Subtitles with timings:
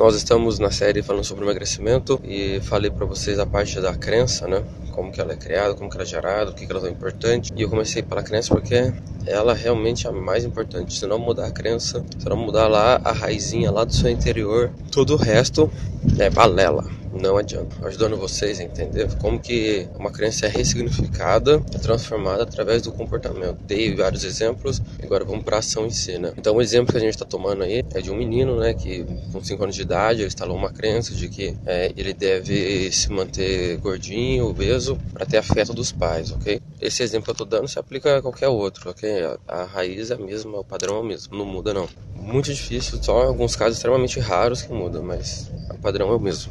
[0.00, 4.48] Nós estamos na série falando sobre emagrecimento e falei para vocês a parte da crença,
[4.48, 4.64] né?
[4.92, 6.90] Como que ela é criada, como que ela é gerada, o que que ela é
[6.90, 7.52] importante.
[7.54, 8.94] E eu comecei pela crença porque
[9.26, 10.98] ela realmente é a mais importante.
[10.98, 14.70] Se não mudar a crença, se não mudar lá a raizinha lá do seu interior,
[14.90, 15.70] todo o resto
[16.18, 17.74] é balela não adianta.
[17.86, 23.58] Ajudando vocês a entender como que uma crença é ressignificada, é transformada através do comportamento.
[23.66, 26.32] Dei vários exemplos, agora vamos para a ação em si, né?
[26.36, 29.04] Então o exemplo que a gente está tomando aí é de um menino, né, que
[29.32, 33.10] com 5 anos de idade ele instalou uma crença de que é, ele deve se
[33.10, 36.60] manter gordinho, obeso, para ter afeto dos pais, ok?
[36.80, 39.22] Esse exemplo que eu estou dando se aplica a qualquer outro, ok?
[39.22, 41.88] A, a raiz é a mesma, o padrão é o mesmo, não muda não.
[42.14, 46.50] Muito difícil, só alguns casos extremamente raros que mudam, mas o padrão é o mesmo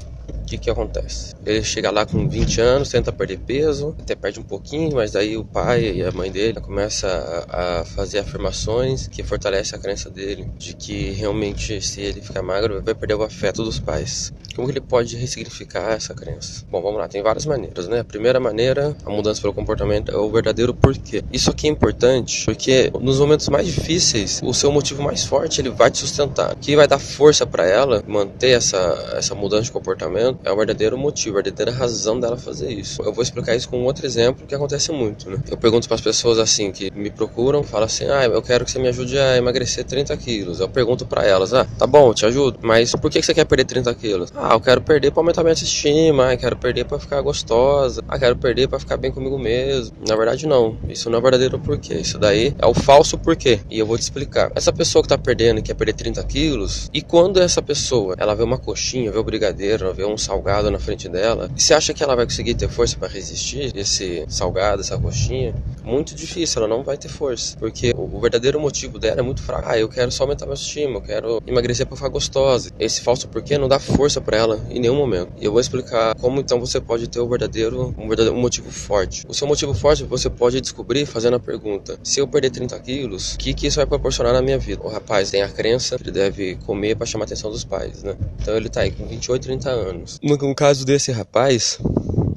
[0.50, 1.36] que que acontece?
[1.46, 5.38] Ele chega lá com 20 anos, tenta perder peso, até perde um pouquinho, mas daí
[5.38, 7.08] o pai e a mãe dele começa
[7.50, 12.82] a, fazer afirmações que fortalecem a crença dele de que realmente se ele ficar magro
[12.82, 14.34] vai perder o afeto dos pais.
[14.56, 16.66] Como ele pode ressignificar essa crença?
[16.70, 18.00] Bom, vamos lá, tem várias maneiras, né?
[18.00, 21.24] A primeira maneira, a mudança pelo comportamento é o verdadeiro porquê.
[21.32, 25.70] Isso aqui é importante porque nos momentos mais difíceis, o seu motivo mais forte ele
[25.70, 26.56] vai te sustentar.
[26.56, 28.80] Que vai dar força para ela manter essa
[29.14, 33.02] essa mudança de comportamento é o verdadeiro motivo, a verdadeira razão dela fazer isso.
[33.04, 35.38] Eu vou explicar isso com um outro exemplo que acontece muito, né?
[35.50, 38.72] Eu pergunto para as pessoas assim que me procuram, falam assim: "Ah, eu quero que
[38.72, 40.60] você me ajude a emagrecer 30 quilos".
[40.60, 43.66] Eu pergunto para elas: "Ah, tá bom, te ajudo, mas por que você quer perder
[43.66, 44.30] 30 quilos?".
[44.36, 48.18] "Ah, eu quero perder para aumentar minha autoestima, ah, quero perder para ficar gostosa, ah,
[48.20, 49.92] quero perder para ficar bem comigo mesmo".
[50.08, 53.60] Na verdade não, isso não é o verdadeiro porquê, isso daí é o falso porquê.
[53.70, 54.52] E eu vou te explicar.
[54.56, 58.36] Essa pessoa que tá perdendo e quer perder 30 quilos, e quando essa pessoa, ela
[58.36, 61.50] vê uma coxinha, vê o brigadeiro, ela vê um salgado na frente dela.
[61.58, 65.56] E você acha que ela vai conseguir ter força para resistir esse salgado, essa coxinha?
[65.84, 69.64] Muito difícil, ela não vai ter força, porque o verdadeiro motivo dela é muito fraco.
[69.68, 72.70] Ah, eu quero só aumentar meu estima, eu quero emagrecer para ficar gostosa.
[72.80, 75.32] Esse falso porquê não dá força para ela em nenhum momento.
[75.40, 78.70] E eu vou explicar como então você pode ter o verdadeiro, um verdadeiro um motivo
[78.72, 79.26] forte.
[79.28, 83.34] O seu motivo forte você pode descobrir fazendo a pergunta: se eu perder 30 quilos,
[83.34, 84.84] o que, que isso vai proporcionar na minha vida?
[84.84, 88.04] O rapaz tem a crença que ele deve comer para chamar a atenção dos pais,
[88.04, 88.16] né?
[88.42, 90.09] Então ele tá aí com 28, 30 anos.
[90.22, 91.80] No caso desse rapaz,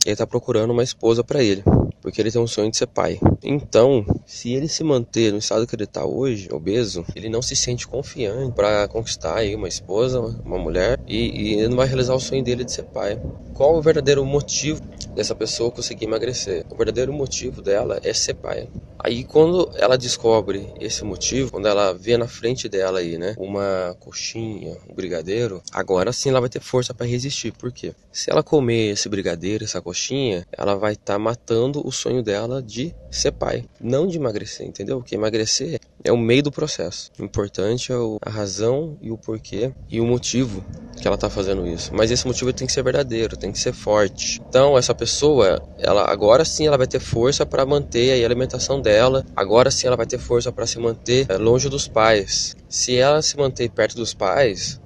[0.04, 1.62] ele tá procurando uma esposa para ele,
[2.02, 3.18] porque ele tem um sonho de ser pai.
[3.42, 7.56] Então, se ele se manter no estado que ele está hoje, obeso, ele não se
[7.56, 12.14] sente confiante para conquistar aí uma esposa, uma mulher, e, e ele não vai realizar
[12.14, 13.18] o sonho dele de ser pai.
[13.54, 14.82] Qual o verdadeiro motivo
[15.14, 16.66] dessa pessoa conseguir emagrecer?
[16.70, 18.68] O verdadeiro motivo dela é ser pai.
[18.98, 23.96] Aí quando ela descobre esse motivo, quando ela vê na frente dela aí, né, uma
[24.00, 27.52] coxinha, um brigadeiro, agora sim ela vai ter força para resistir.
[27.52, 27.94] Por quê?
[28.12, 32.62] Se ela comer esse brigadeiro, essa coxinha, ela vai estar tá matando o sonho dela
[32.62, 34.98] de ser pai, não de emagrecer, entendeu?
[34.98, 37.10] Porque emagrecer é o meio do processo.
[37.18, 40.64] O importante é a razão e o porquê e o motivo
[41.00, 41.92] que ela está fazendo isso.
[41.94, 44.40] Mas esse motivo tem que ser verdadeiro, tem que ser forte.
[44.48, 49.24] Então essa pessoa, ela agora sim ela vai ter força para manter a alimentação dela.
[49.36, 52.56] Agora sim ela vai ter força para se manter eh, longe dos pais.
[52.68, 54.80] Se ela se manter perto dos pais,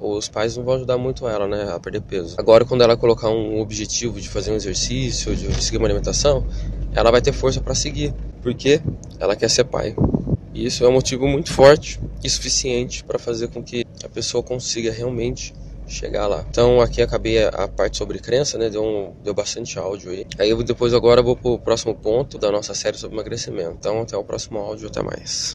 [0.00, 2.36] os pais não vão ajudar muito ela, né, a perder peso.
[2.38, 6.46] Agora, quando ela colocar um objetivo de fazer um exercício, de seguir uma alimentação,
[6.94, 8.80] ela vai ter força para seguir, porque
[9.18, 9.94] ela quer ser pai.
[10.52, 14.42] E isso é um motivo muito forte e suficiente para fazer com que a pessoa
[14.42, 15.54] consiga realmente
[15.90, 16.44] chegar lá.
[16.48, 18.70] Então aqui acabei a parte sobre crença, né?
[18.70, 20.26] Deu, um, deu bastante áudio aí.
[20.38, 23.76] Aí depois agora vou pro próximo ponto da nossa série sobre emagrecimento.
[23.78, 25.48] Então até o próximo áudio, até mais.